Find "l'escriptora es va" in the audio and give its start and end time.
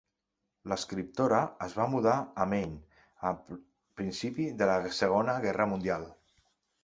0.71-1.85